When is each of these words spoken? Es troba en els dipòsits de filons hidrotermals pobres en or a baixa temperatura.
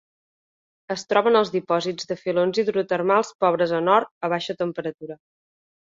Es 0.95 1.03
troba 1.11 1.31
en 1.33 1.37
els 1.41 1.51
dipòsits 1.57 2.09
de 2.13 2.19
filons 2.23 2.63
hidrotermals 2.63 3.33
pobres 3.45 3.75
en 3.83 3.95
or 3.99 4.09
a 4.27 4.35
baixa 4.37 4.61
temperatura. 4.65 5.25